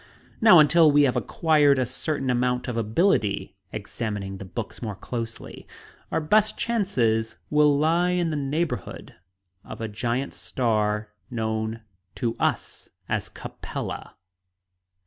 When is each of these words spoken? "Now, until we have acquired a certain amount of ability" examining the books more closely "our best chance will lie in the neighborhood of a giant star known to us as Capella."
"Now, 0.41 0.57
until 0.57 0.91
we 0.91 1.03
have 1.03 1.15
acquired 1.15 1.77
a 1.77 1.85
certain 1.85 2.31
amount 2.31 2.67
of 2.67 2.75
ability" 2.75 3.55
examining 3.71 4.37
the 4.37 4.45
books 4.45 4.81
more 4.81 4.95
closely 4.95 5.67
"our 6.11 6.19
best 6.19 6.57
chance 6.57 6.97
will 7.51 7.77
lie 7.77 8.09
in 8.09 8.31
the 8.31 8.35
neighborhood 8.35 9.13
of 9.63 9.79
a 9.79 9.87
giant 9.87 10.33
star 10.33 11.09
known 11.29 11.81
to 12.15 12.35
us 12.39 12.89
as 13.09 13.29
Capella." 13.29 14.15